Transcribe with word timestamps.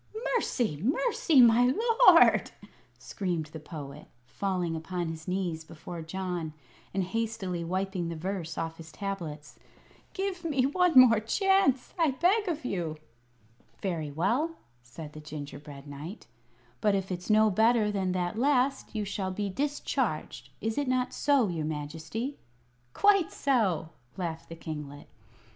"Mercy! 0.35 0.81
mercy, 0.81 1.41
my 1.41 1.71
lord!" 2.07 2.49
screamed 2.97 3.45
the 3.53 3.59
Poet, 3.59 4.07
falling 4.25 4.75
upon 4.75 5.09
his 5.09 5.27
knees 5.27 5.63
before 5.63 6.01
John 6.01 6.53
and 6.91 7.03
hastily 7.03 7.63
wiping 7.63 8.09
the 8.09 8.15
verse 8.15 8.57
off 8.57 8.77
his 8.77 8.91
tablets, 8.91 9.59
"give 10.13 10.43
me 10.43 10.65
one 10.65 10.97
more 10.99 11.19
chance, 11.19 11.93
I 11.99 12.09
beg 12.09 12.47
of 12.47 12.65
you!" 12.65 12.97
"Very 13.83 14.09
well," 14.09 14.55
said 14.81 15.13
the 15.13 15.21
gingerbread 15.21 15.85
knight. 15.85 16.25
"But 16.81 16.95
if 16.95 17.11
it's 17.11 17.29
no 17.29 17.51
better 17.51 17.91
than 17.91 18.11
the 18.13 18.31
last 18.33 18.95
you 18.95 19.05
shall 19.05 19.29
be 19.29 19.51
discharged. 19.51 20.49
Is 20.61 20.79
it 20.79 20.87
not 20.87 21.13
so, 21.13 21.47
your 21.47 21.65
Majesty?" 21.65 22.39
"Quite 22.93 23.31
so," 23.31 23.89
laughed 24.17 24.49
the 24.49 24.55
kinglet. 24.55 25.07